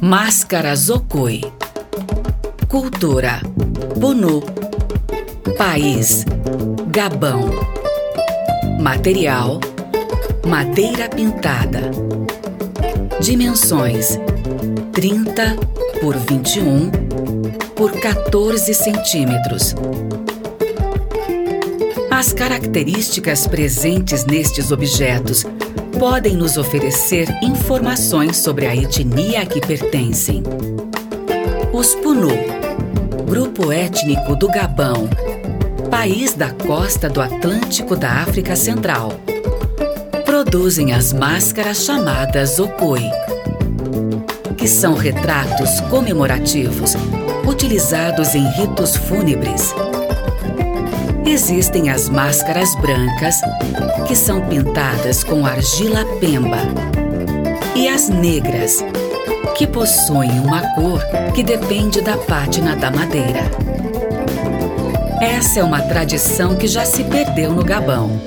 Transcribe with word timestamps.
Máscara 0.00 0.76
Zokoi. 0.76 1.40
Cultura: 2.68 3.40
Bunu. 3.96 4.42
País: 5.56 6.24
Gabão. 6.88 7.50
Material: 8.78 9.58
madeira 10.46 11.08
pintada. 11.08 11.90
Dimensões: 13.20 14.18
30 14.92 15.56
por 16.00 16.14
21 16.16 16.90
por 17.74 17.92
14 17.92 18.74
centímetros. 18.74 19.74
As 22.10 22.32
características 22.32 23.46
presentes 23.46 24.24
nestes 24.26 24.70
objetos 24.70 25.44
podem 25.98 26.36
nos 26.36 26.58
oferecer 26.58 27.26
informações 27.42 28.36
sobre 28.36 28.66
a 28.66 28.76
etnia 28.76 29.42
a 29.42 29.46
que 29.46 29.60
pertencem. 29.60 30.42
Os 31.72 31.94
Punu, 31.94 32.36
grupo 33.26 33.72
étnico 33.72 34.36
do 34.36 34.46
Gabão, 34.48 35.08
país 35.90 36.34
da 36.34 36.50
costa 36.50 37.08
do 37.08 37.20
Atlântico 37.20 37.96
da 37.96 38.10
África 38.22 38.54
Central, 38.54 39.12
produzem 40.24 40.92
as 40.92 41.12
máscaras 41.12 41.84
chamadas 41.84 42.58
Okoi, 42.58 43.02
que 44.58 44.68
são 44.68 44.94
retratos 44.94 45.80
comemorativos 45.88 46.92
utilizados 47.46 48.34
em 48.34 48.46
ritos 48.50 48.96
fúnebres 48.96 49.72
Existem 51.36 51.90
as 51.90 52.08
máscaras 52.08 52.74
brancas, 52.76 53.34
que 54.08 54.16
são 54.16 54.40
pintadas 54.48 55.22
com 55.22 55.44
argila 55.44 56.02
pemba, 56.18 56.60
e 57.74 57.86
as 57.86 58.08
negras, 58.08 58.82
que 59.54 59.66
possuem 59.66 60.30
uma 60.40 60.62
cor 60.74 60.98
que 61.34 61.42
depende 61.42 62.00
da 62.00 62.16
pátina 62.16 62.74
da 62.74 62.90
madeira. 62.90 63.50
Essa 65.20 65.60
é 65.60 65.62
uma 65.62 65.82
tradição 65.82 66.56
que 66.56 66.66
já 66.66 66.86
se 66.86 67.04
perdeu 67.04 67.52
no 67.52 67.62
Gabão. 67.62 68.18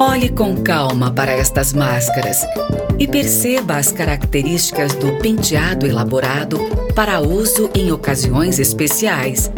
Olhe 0.00 0.30
com 0.30 0.56
calma 0.56 1.12
para 1.12 1.30
estas 1.30 1.72
máscaras 1.72 2.44
e 2.98 3.06
perceba 3.06 3.76
as 3.76 3.92
características 3.92 4.94
do 4.94 5.12
penteado 5.18 5.86
elaborado 5.86 6.58
para 6.92 7.20
uso 7.20 7.70
em 7.72 7.92
ocasiões 7.92 8.58
especiais 8.58 9.48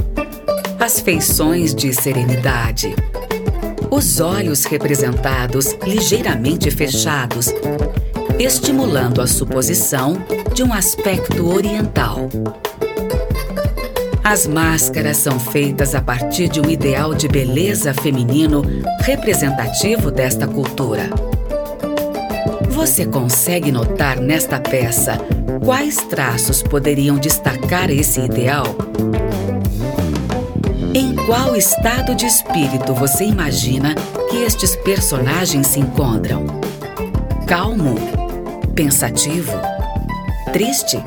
as 0.83 0.99
feições 0.99 1.73
de 1.73 1.95
serenidade. 1.95 2.93
Os 3.89 4.19
olhos 4.19 4.65
representados 4.65 5.77
ligeiramente 5.87 6.73
fechados, 6.73 7.55
estimulando 8.37 9.21
a 9.23 9.29
suposição 9.29 10.17
de 10.53 10.65
um 10.65 10.73
aspecto 10.73 11.49
oriental. 11.49 12.29
As 14.25 14.45
máscaras 14.45 15.19
são 15.19 15.39
feitas 15.39 15.95
a 15.95 16.03
partir 16.03 16.49
de 16.49 16.61
um 16.61 16.69
ideal 16.69 17.15
de 17.15 17.29
beleza 17.29 17.95
feminino 17.95 18.63
representativo 19.03 20.11
desta 20.11 20.49
cultura. 20.49 21.09
Você 22.71 23.07
consegue 23.07 23.71
notar 23.71 24.19
nesta 24.19 24.59
peça 24.59 25.17
quais 25.65 25.99
traços 25.99 26.61
poderiam 26.61 27.19
destacar 27.19 27.89
esse 27.89 28.21
ideal? 28.21 28.65
Em 30.95 31.17
qual 31.17 31.57
estado 31.57 32.15
de 32.15 32.27
espírito 32.27 32.93
você 32.93 33.25
imagina 33.25 33.95
que 34.29 34.37
estes 34.37 34.77
personagens 34.77 35.69
se 35.69 35.81
encontram? 35.81 36.45
Calmo? 37.47 37.95
Pensativo? 38.75 39.53
Triste? 40.53 41.03